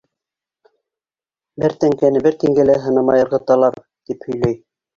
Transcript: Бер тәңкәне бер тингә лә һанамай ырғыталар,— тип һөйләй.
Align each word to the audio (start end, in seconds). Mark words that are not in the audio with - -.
Бер 1.65 1.75
тәңкәне 1.85 2.23
бер 2.29 2.39
тингә 2.45 2.67
лә 2.71 2.79
һанамай 2.89 3.25
ырғыталар,— 3.29 3.81
тип 4.11 4.29
һөйләй. 4.31 4.63